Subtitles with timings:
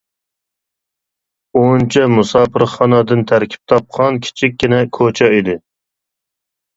[1.59, 5.55] ئونچە «مۇساپىرخانا» دىن تەركىب تاپقان كىچىككىنە كوچا ئىدى.